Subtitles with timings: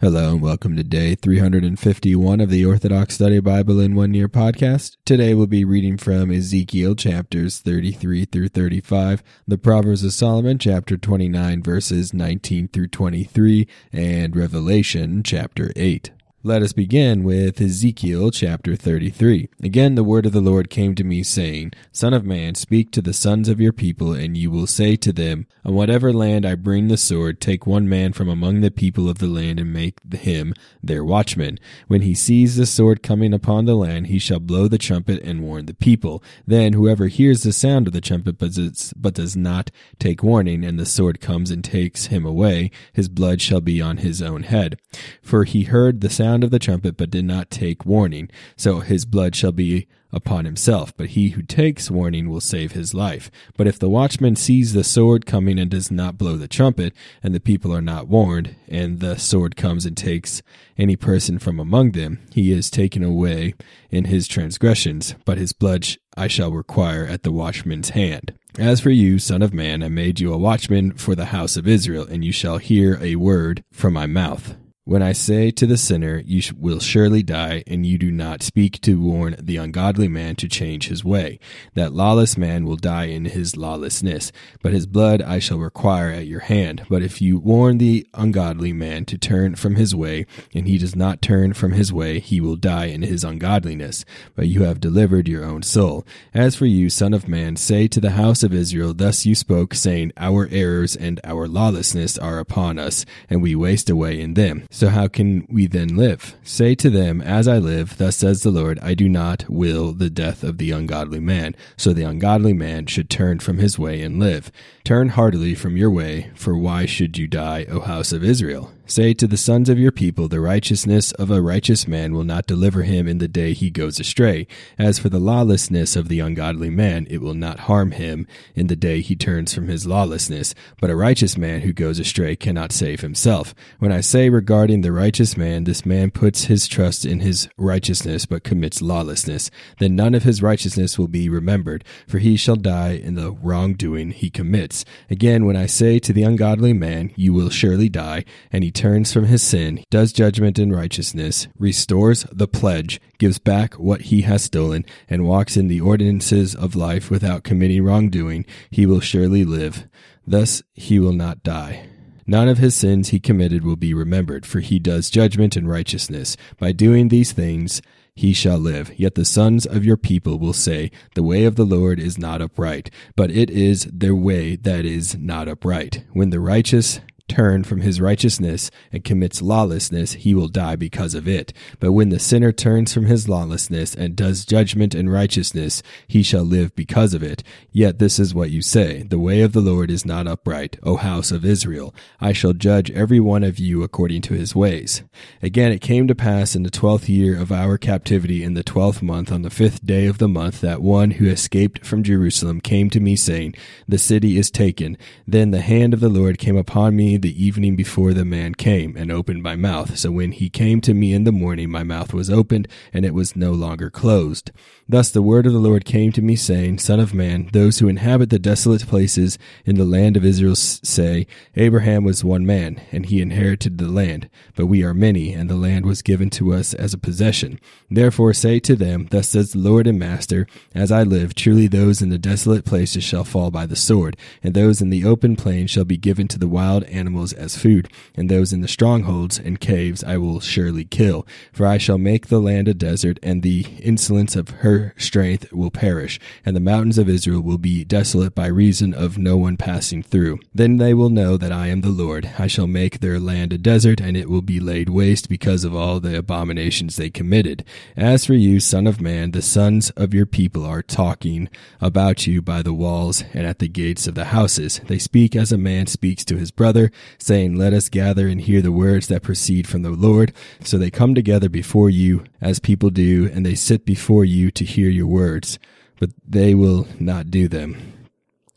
[0.00, 4.96] Hello and welcome to day 351 of the Orthodox Study Bible in One Year podcast.
[5.04, 10.96] Today we'll be reading from Ezekiel chapters 33 through 35, the Proverbs of Solomon chapter
[10.96, 16.12] 29 verses 19 through 23, and Revelation chapter 8.
[16.44, 19.48] Let us begin with Ezekiel chapter 33.
[19.60, 23.02] Again, the word of the Lord came to me, saying, Son of man, speak to
[23.02, 26.54] the sons of your people, and you will say to them, On whatever land I
[26.54, 29.98] bring the sword, take one man from among the people of the land, and make
[30.14, 31.58] him their watchman.
[31.88, 35.42] When he sees the sword coming upon the land, he shall blow the trumpet and
[35.42, 36.22] warn the people.
[36.46, 40.86] Then whoever hears the sound of the trumpet, but does, not take warning, and the
[40.86, 44.78] sword comes and takes him away, his blood shall be on his own head.
[45.20, 48.30] For he heard the sound sound of the trumpet, but did not take warning.
[48.56, 52.94] So his blood shall be upon himself, but he who takes warning will save his
[52.94, 53.28] life.
[53.56, 57.34] But if the watchman sees the sword coming and does not blow the trumpet, and
[57.34, 60.40] the people are not warned, and the sword comes and takes
[60.78, 63.54] any person from among them, he is taken away
[63.90, 68.32] in his transgressions, but his blood I shall require at the watchman's hand.
[68.56, 71.66] As for you, son of man, I made you a watchman for the house of
[71.66, 74.56] Israel, and you shall hear a word from my mouth.
[74.88, 78.80] When I say to the sinner, You will surely die, and you do not speak
[78.80, 81.40] to warn the ungodly man to change his way,
[81.74, 86.26] that lawless man will die in his lawlessness, but his blood I shall require at
[86.26, 86.86] your hand.
[86.88, 90.96] But if you warn the ungodly man to turn from his way, and he does
[90.96, 95.28] not turn from his way, he will die in his ungodliness, but you have delivered
[95.28, 96.06] your own soul.
[96.32, 99.74] As for you, son of man, say to the house of Israel, Thus you spoke,
[99.74, 104.64] saying, Our errors and our lawlessness are upon us, and we waste away in them.
[104.78, 106.36] So how can we then live?
[106.44, 110.08] Say to them, As I live, thus says the Lord, I do not will the
[110.08, 111.56] death of the ungodly man.
[111.76, 114.52] So the ungodly man should turn from his way and live.
[114.84, 118.70] Turn heartily from your way, for why should you die, O house of Israel?
[118.90, 122.46] Say to the sons of your people, The righteousness of a righteous man will not
[122.46, 124.46] deliver him in the day he goes astray.
[124.78, 128.76] As for the lawlessness of the ungodly man, it will not harm him in the
[128.76, 130.54] day he turns from his lawlessness.
[130.80, 133.54] But a righteous man who goes astray cannot save himself.
[133.78, 138.24] When I say regarding the righteous man, this man puts his trust in his righteousness,
[138.24, 139.50] but commits lawlessness,
[139.80, 144.12] then none of his righteousness will be remembered, for he shall die in the wrongdoing
[144.12, 144.86] he commits.
[145.10, 149.12] Again, when I say to the ungodly man, You will surely die, and he turns
[149.12, 154.44] from his sin, does judgment and righteousness, restores the pledge, gives back what he has
[154.44, 159.88] stolen, and walks in the ordinances of life without committing wrongdoing, he will surely live.
[160.24, 161.88] Thus he will not die.
[162.24, 166.36] None of his sins he committed will be remembered, for he does judgment and righteousness.
[166.60, 167.82] By doing these things,
[168.14, 168.92] he shall live.
[168.96, 172.40] Yet the sons of your people will say, The way of the Lord is not
[172.40, 176.04] upright, but it is their way that is not upright.
[176.12, 181.28] When the righteous turn from his righteousness and commits lawlessness, he will die because of
[181.28, 181.52] it.
[181.78, 186.42] But when the sinner turns from his lawlessness and does judgment and righteousness, he shall
[186.42, 187.42] live because of it.
[187.70, 190.96] Yet this is what you say, The way of the Lord is not upright, O
[190.96, 191.94] house of Israel.
[192.20, 195.02] I shall judge every one of you according to his ways.
[195.42, 199.02] Again, it came to pass in the twelfth year of our captivity in the twelfth
[199.02, 202.90] month on the fifth day of the month that one who escaped from Jerusalem came
[202.90, 203.54] to me saying,
[203.86, 204.96] The city is taken.
[205.26, 208.96] Then the hand of the Lord came upon me the evening before the man came,
[208.96, 209.98] and opened my mouth.
[209.98, 213.14] So when he came to me in the morning, my mouth was opened, and it
[213.14, 214.50] was no longer closed.
[214.88, 217.88] Thus the word of the Lord came to me, saying, Son of man, those who
[217.88, 223.06] inhabit the desolate places in the land of Israel say, Abraham was one man, and
[223.06, 226.72] he inherited the land, but we are many, and the land was given to us
[226.72, 227.60] as a possession.
[227.90, 232.00] Therefore say to them, Thus says the Lord and Master, As I live, truly those
[232.00, 235.66] in the desolate places shall fall by the sword, and those in the open plain
[235.66, 239.60] shall be given to the wild animals as food, and those in the strongholds and
[239.60, 241.26] caves I will surely kill.
[241.52, 245.70] For I shall make the land a desert, and the insolence of her strength will
[245.70, 250.02] perish, and the mountains of Israel will be desolate by reason of no one passing
[250.02, 250.38] through.
[250.54, 252.30] Then they will know that I am the Lord.
[252.38, 255.74] I shall make their land a desert, and it will be laid waste because of
[255.74, 257.64] all the abominations they committed.
[257.96, 261.48] As for you, son of man, the sons of your people are talking
[261.80, 264.80] about you by the walls and at the gates of the houses.
[264.86, 268.62] They speak as a man speaks to his brother, saying, Let us gather and hear
[268.62, 270.32] the words that proceed from the Lord.
[270.62, 274.64] So they come together before you, as people do, and they sit before you to
[274.64, 275.58] hear your words,
[275.98, 277.94] but they will not do them.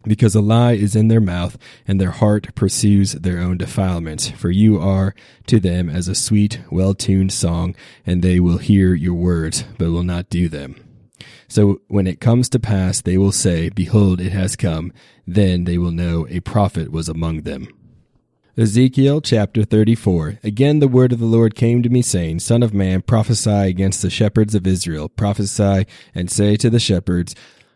[0.03, 1.57] Because a lie is in their mouth,
[1.87, 4.29] and their heart pursues their own defilements.
[4.29, 5.13] For you are
[5.45, 9.91] to them as a sweet, well tuned song, and they will hear your words, but
[9.91, 10.75] will not do them.
[11.47, 14.93] So when it comes to pass, they will say, Behold, it has come.
[15.27, 17.67] Then they will know a prophet was among them.
[18.61, 20.37] Ezekiel chapter 34.
[20.43, 24.03] Again the word of the Lord came to me, saying, Son of man, prophesy against
[24.03, 25.09] the shepherds of Israel.
[25.09, 27.33] Prophesy and say to the shepherds,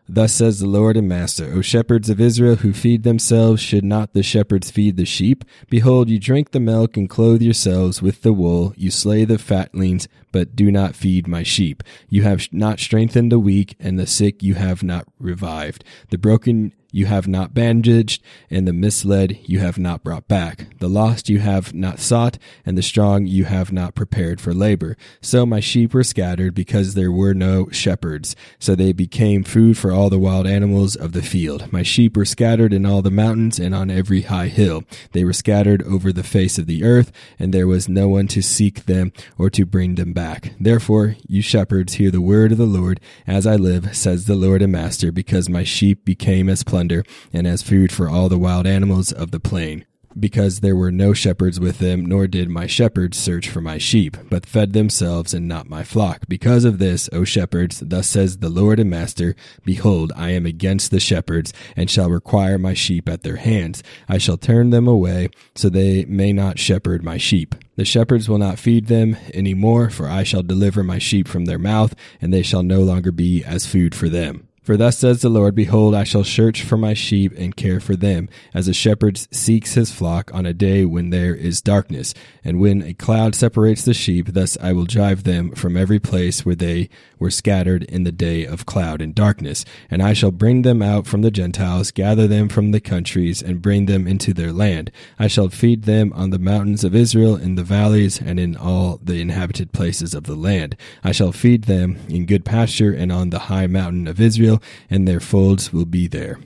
[0.08, 4.14] Thus says the Lord and Master, O shepherds of Israel who feed themselves, should not
[4.14, 5.44] the shepherds feed the sheep?
[5.72, 8.76] Behold, you drink the milk and clothe yourselves with the wool.
[8.78, 11.82] You slay the fatlings, but do not feed my sheep.
[12.10, 15.86] You have not strengthened the weak, and the sick you have not revived.
[16.10, 20.68] The broken you have not bandaged, and the misled you have not brought back.
[20.80, 24.96] The lost you have not sought, and the strong you have not prepared for labor.
[25.22, 28.34] So my sheep were scattered because there were no shepherds.
[28.60, 31.70] So they became food for all the wild animals of the field.
[31.72, 34.86] My sheep were scattered in all the mountains and on every high hill.
[35.12, 38.42] They were scattered over the face of the earth, and there was no one to
[38.42, 40.25] seek them or to bring them back.
[40.60, 43.00] Therefore, you shepherds, hear the word of the Lord.
[43.28, 47.46] As I live, says the Lord and Master, because my sheep became as plunder, and
[47.46, 49.86] as food for all the wild animals of the plain.
[50.18, 54.16] Because there were no shepherds with them, nor did my shepherds search for my sheep,
[54.30, 56.22] but fed themselves and not my flock.
[56.30, 59.36] Because of this, O shepherds, thus says the Lord and Master,
[59.66, 63.84] Behold, I am against the shepherds, and shall require my sheep at their hands.
[64.08, 67.56] I shall turn them away, so they may not shepherd my sheep.
[67.76, 71.46] The shepherds will not feed them any more, for I shall deliver my sheep from
[71.46, 74.48] their mouth, and they shall no longer be as food for them.
[74.66, 77.96] For thus says the Lord, Behold, I shall search for my sheep and care for
[77.96, 82.16] them, as a shepherd seeks his flock on a day when there is darkness.
[82.44, 86.44] And when a cloud separates the sheep, thus I will drive them from every place
[86.44, 86.90] where they
[87.20, 89.66] were scattered in the day of cloud and darkness.
[89.92, 93.62] And I shall bring them out from the Gentiles, gather them from the countries, and
[93.62, 94.92] bring them into their land.
[95.20, 99.00] I shall feed them on the mountains of Israel, in the valleys, and in all
[99.04, 100.76] the inhabited places of the land.
[101.04, 104.55] I shall feed them in good pasture, and on the high mountain of Israel
[104.90, 106.40] and their folds will be there.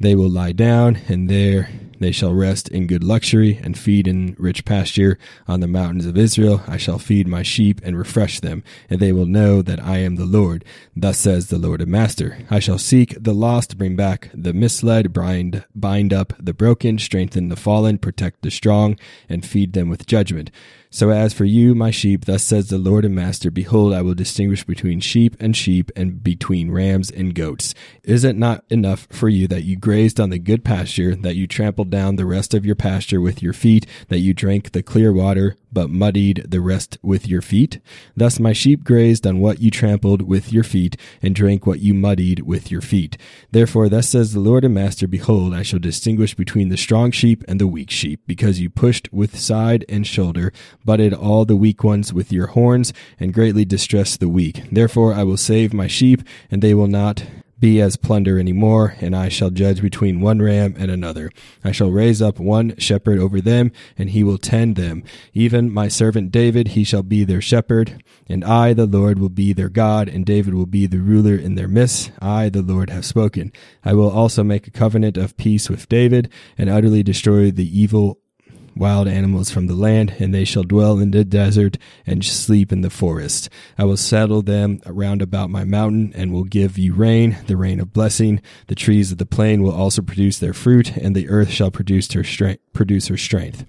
[0.00, 1.68] They will lie down, and there
[2.00, 6.18] they shall rest in good luxury and feed in rich pasture on the mountains of
[6.18, 6.62] Israel.
[6.66, 10.16] I shall feed my sheep and refresh them, and they will know that I am
[10.16, 10.64] the Lord.
[10.96, 12.38] Thus says the Lord and Master.
[12.50, 17.48] I shall seek the lost, bring back the misled, bind, bind up the broken, strengthen
[17.48, 18.98] the fallen, protect the strong,
[19.28, 20.50] and feed them with judgment.
[20.94, 24.14] So as for you, my sheep, thus says the Lord and Master, behold, I will
[24.14, 27.74] distinguish between sheep and sheep, and between rams and goats.
[28.04, 31.48] Is it not enough for you that you grazed on the good pasture, that you
[31.48, 35.12] trampled down the rest of your pasture with your feet, that you drank the clear
[35.12, 37.80] water, but muddied the rest with your feet?
[38.16, 41.92] Thus my sheep grazed on what you trampled with your feet, and drank what you
[41.92, 43.18] muddied with your feet.
[43.50, 47.44] Therefore, thus says the Lord and Master, Behold, I shall distinguish between the strong sheep
[47.48, 50.52] and the weak sheep, because you pushed with side and shoulder,
[50.84, 54.62] butted all the weak ones with your horns, and greatly distressed the weak.
[54.70, 57.24] Therefore I will save my sheep, and they will not
[57.58, 61.30] be as plunder any more, and I shall judge between one ram and another.
[61.62, 65.04] I shall raise up one shepherd over them, and he will tend them.
[65.32, 68.02] Even my servant David, he shall be their shepherd.
[68.28, 71.54] And I, the Lord, will be their God, and David will be the ruler in
[71.54, 72.10] their midst.
[72.20, 73.52] I, the Lord, have spoken.
[73.84, 78.18] I will also make a covenant of peace with David, and utterly destroy the evil
[78.76, 82.80] wild animals from the land, and they shall dwell in the desert and sleep in
[82.80, 83.48] the forest.
[83.78, 87.80] I will settle them around about my mountain, and will give you rain, the rain
[87.80, 88.40] of blessing.
[88.66, 92.12] The trees of the plain will also produce their fruit, and the earth shall produce
[92.12, 92.62] her strength.
[92.72, 93.64] Produce her strength.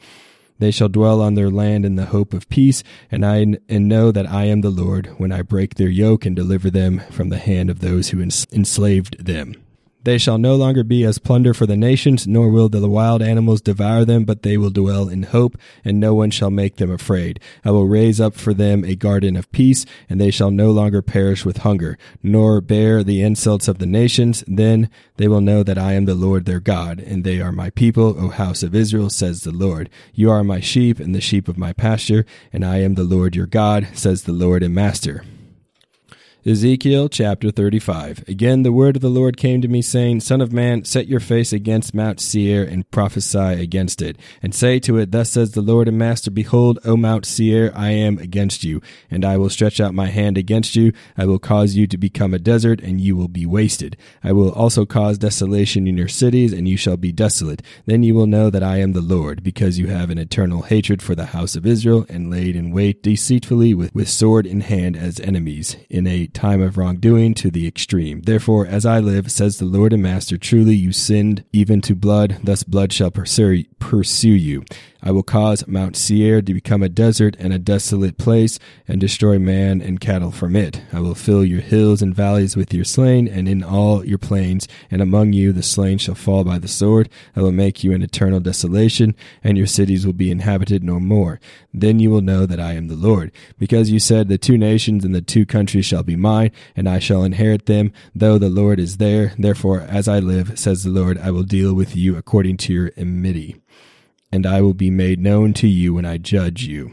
[0.58, 2.82] They shall dwell on their land in the hope of peace,
[3.12, 6.36] and I and know that I am the Lord when I break their yoke and
[6.36, 9.65] deliver them from the hand of those who enslaved them.
[10.06, 13.60] They shall no longer be as plunder for the nations, nor will the wild animals
[13.60, 17.40] devour them, but they will dwell in hope, and no one shall make them afraid.
[17.64, 21.02] I will raise up for them a garden of peace, and they shall no longer
[21.02, 24.44] perish with hunger, nor bear the insults of the nations.
[24.48, 27.72] Then they will know that I am the Lord their God, and they are my
[27.72, 29.90] people, O house of Israel, says the Lord.
[30.14, 33.36] You are my sheep, and the sheep of my pasture, and I am the Lord
[33.36, 35.24] your God, says the Lord and Master.
[36.48, 38.24] Ezekiel chapter 35.
[38.28, 41.20] Again, the word of the Lord came to me, saying, Son of man, set your
[41.20, 45.64] face against Mount Seir and prophesy against it, and say to it, Thus says the
[45.64, 49.80] Lord and Master, Behold, O Mount Seir, I am against you, and I will stretch
[49.80, 50.94] out my hand against you.
[51.18, 53.98] I will cause you to become a desert, and you will be wasted.
[54.24, 57.64] I will also cause desolation in your cities, and you shall be desolate.
[57.88, 61.02] Then you will know that I am the Lord, because you have an eternal hatred
[61.02, 64.96] for the house of Israel, and laid in wait deceitfully with, with sword in hand
[64.96, 68.22] as enemies, in a time of wrongdoing to the extreme.
[68.22, 72.38] Therefore, as I live, says the Lord and Master, truly you sinned even to blood,
[72.44, 74.66] thus blood shall pursue pursue you.
[75.04, 79.38] I will cause Mount Seir to become a desert and a desolate place, and destroy
[79.38, 80.82] man and cattle from it.
[80.92, 84.68] I will fill your hills and valleys with your slain, and in all your plains,
[84.90, 87.08] and among you the slain shall fall by the sword.
[87.36, 91.40] I will make you an eternal desolation, and your cities will be inhabited no more.
[91.72, 95.06] Then you will know that I am the Lord, because you said, The two nations
[95.06, 98.80] and the two countries shall be mine, and I shall inherit them, though the Lord
[98.80, 99.34] is there.
[99.38, 102.92] Therefore, as I live, says the Lord, I will deal with you according to your
[102.98, 103.62] enmity
[104.36, 106.92] and I will be made known to you when I judge you.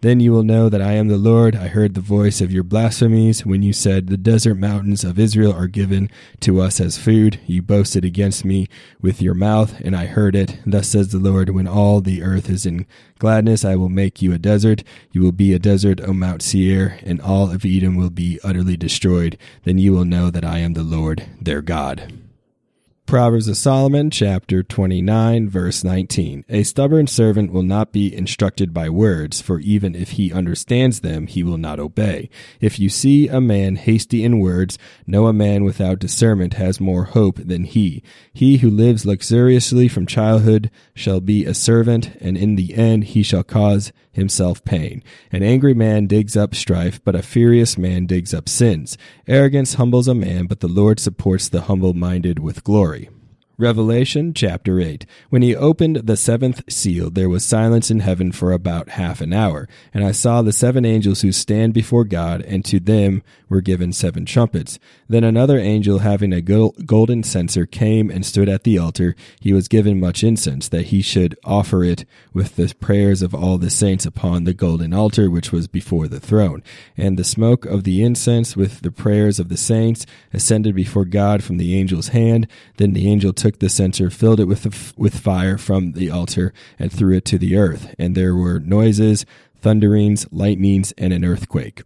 [0.00, 1.54] Then you will know that I am the Lord.
[1.54, 5.52] I heard the voice of your blasphemies when you said, The desert mountains of Israel
[5.52, 7.38] are given to us as food.
[7.46, 8.68] You boasted against me
[9.02, 10.58] with your mouth, and I heard it.
[10.64, 12.86] Thus says the Lord, When all the earth is in
[13.18, 14.82] gladness, I will make you a desert.
[15.12, 18.78] You will be a desert, O Mount Seir, and all of Edom will be utterly
[18.78, 19.36] destroyed.
[19.64, 22.27] Then you will know that I am the Lord, their God.
[23.08, 26.44] Proverbs of Solomon, chapter 29, verse 19.
[26.50, 31.26] A stubborn servant will not be instructed by words, for even if he understands them,
[31.26, 32.28] he will not obey.
[32.60, 37.04] If you see a man hasty in words, know a man without discernment has more
[37.04, 38.02] hope than he.
[38.30, 43.22] He who lives luxuriously from childhood shall be a servant, and in the end he
[43.22, 45.02] shall cause himself pain.
[45.32, 48.98] An angry man digs up strife, but a furious man digs up sins.
[49.26, 52.97] Arrogance humbles a man, but the Lord supports the humble minded with glory.
[53.60, 55.04] Revelation chapter 8.
[55.30, 59.32] When he opened the seventh seal, there was silence in heaven for about half an
[59.32, 59.68] hour.
[59.92, 63.92] And I saw the seven angels who stand before God, and to them were given
[63.92, 64.78] seven trumpets.
[65.08, 69.16] Then another angel having a golden censer came and stood at the altar.
[69.40, 73.58] He was given much incense, that he should offer it with the prayers of all
[73.58, 76.62] the saints upon the golden altar which was before the throne.
[76.96, 81.42] And the smoke of the incense with the prayers of the saints ascended before God
[81.42, 82.46] from the angel's hand.
[82.76, 86.52] Then the angel took took the censer, filled it with, with fire from the altar,
[86.78, 87.94] and threw it to the earth.
[87.98, 89.24] And there were noises,
[89.62, 91.82] thunderings, lightnings, and an earthquake.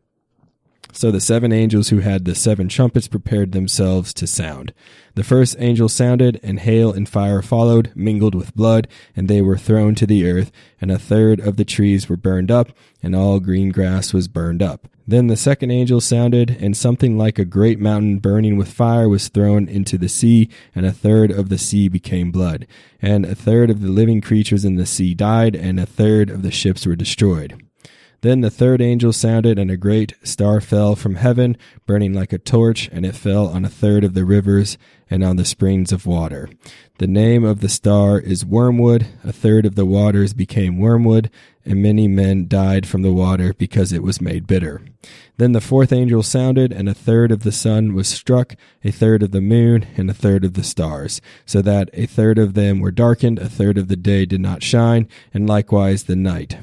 [0.95, 4.75] So the seven angels who had the seven trumpets prepared themselves to sound.
[5.15, 9.57] The first angel sounded, and hail and fire followed, mingled with blood, and they were
[9.57, 12.69] thrown to the earth, and a third of the trees were burned up,
[13.03, 14.87] and all green grass was burned up.
[15.07, 19.29] Then the second angel sounded, and something like a great mountain burning with fire was
[19.29, 22.67] thrown into the sea, and a third of the sea became blood.
[23.01, 26.43] And a third of the living creatures in the sea died, and a third of
[26.43, 27.61] the ships were destroyed.
[28.23, 32.39] Then the third angel sounded, and a great star fell from heaven, burning like a
[32.39, 34.79] torch, and it fell on a third of the rivers
[35.11, 36.49] and on the springs of water.
[36.99, 39.09] The name of the star is Wormwood.
[39.25, 41.31] A third of the waters became wormwood,
[41.65, 44.83] and many men died from the water because it was made bitter.
[45.37, 49.25] Then the fourth angel sounded, and a third of the sun was struck, a third
[49.25, 52.79] of the moon, and a third of the stars, so that a third of them
[52.79, 56.57] were darkened, a third of the day did not shine, and likewise the night.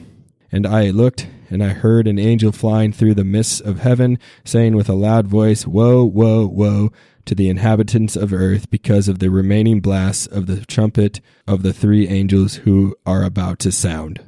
[0.53, 4.75] And I looked, and I heard an angel flying through the mists of heaven, saying
[4.75, 6.91] with a loud voice, Woe, woe, woe
[7.25, 11.73] to the inhabitants of earth because of the remaining blasts of the trumpet of the
[11.73, 14.21] three angels who are about to sound.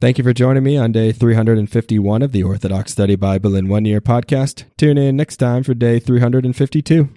[0.00, 3.84] Thank you for joining me on day 351 of the Orthodox Study Bible in One
[3.84, 4.64] Year podcast.
[4.76, 7.08] Tune in next time for day 352.